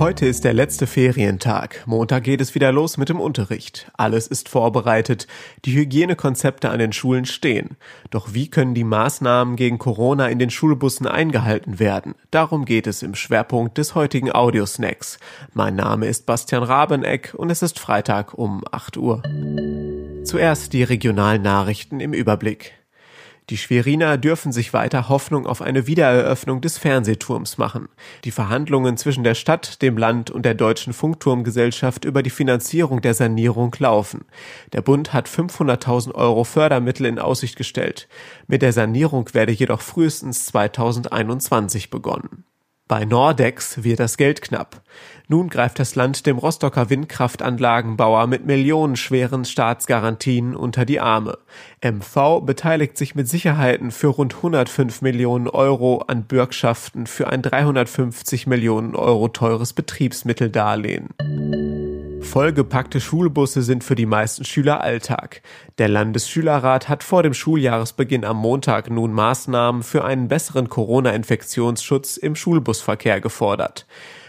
[0.00, 1.82] Heute ist der letzte Ferientag.
[1.84, 3.92] Montag geht es wieder los mit dem Unterricht.
[3.98, 5.26] Alles ist vorbereitet.
[5.66, 7.76] Die Hygienekonzepte an den Schulen stehen.
[8.08, 12.14] Doch wie können die Maßnahmen gegen Corona in den Schulbussen eingehalten werden?
[12.30, 15.18] Darum geht es im Schwerpunkt des heutigen Audiosnacks.
[15.52, 19.22] Mein Name ist Bastian Rabeneck und es ist Freitag um 8 Uhr.
[20.24, 22.79] Zuerst die regionalen Nachrichten im Überblick.
[23.50, 27.88] Die Schweriner dürfen sich weiter Hoffnung auf eine Wiedereröffnung des Fernsehturms machen.
[28.22, 33.14] Die Verhandlungen zwischen der Stadt, dem Land und der Deutschen Funkturmgesellschaft über die Finanzierung der
[33.14, 34.24] Sanierung laufen.
[34.72, 38.06] Der Bund hat 500.000 Euro Fördermittel in Aussicht gestellt.
[38.46, 42.44] Mit der Sanierung werde jedoch frühestens 2021 begonnen.
[42.90, 44.82] Bei Nordex wird das Geld knapp.
[45.28, 51.38] Nun greift das Land dem Rostocker Windkraftanlagenbauer mit millionenschweren Staatsgarantien unter die Arme.
[51.84, 58.48] MV beteiligt sich mit Sicherheiten für rund 105 Millionen Euro an Bürgschaften für ein 350
[58.48, 61.10] Millionen Euro teures Betriebsmitteldarlehen.
[62.30, 65.42] Vollgepackte Schulbusse sind für die meisten Schüler Alltag.
[65.78, 72.36] Der Landesschülerrat hat vor dem Schuljahresbeginn am Montag nun Maßnahmen für einen besseren Corona-Infektionsschutz im
[72.36, 73.84] Schulbusverkehr gefordert.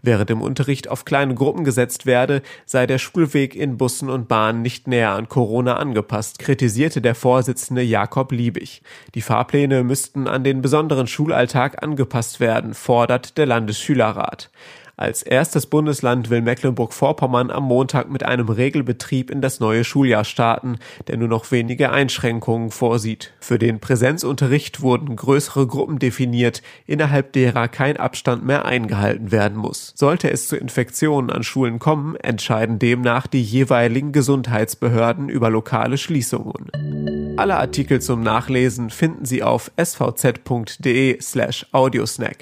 [0.00, 4.62] Während im Unterricht auf kleine Gruppen gesetzt werde, sei der Schulweg in Bussen und Bahnen
[4.62, 8.80] nicht näher an Corona angepasst, kritisierte der Vorsitzende Jakob Liebig.
[9.14, 14.50] Die Fahrpläne müssten an den besonderen Schulalltag angepasst werden, fordert der Landesschülerrat.
[15.02, 20.76] Als erstes Bundesland will Mecklenburg-Vorpommern am Montag mit einem Regelbetrieb in das neue Schuljahr starten,
[21.08, 23.32] der nur noch wenige Einschränkungen vorsieht.
[23.40, 29.92] Für den Präsenzunterricht wurden größere Gruppen definiert, innerhalb derer kein Abstand mehr eingehalten werden muss.
[29.96, 36.70] Sollte es zu Infektionen an Schulen kommen, entscheiden demnach die jeweiligen Gesundheitsbehörden über lokale Schließungen.
[37.36, 42.38] Alle Artikel zum Nachlesen finden Sie auf svz.de slash audiosnack.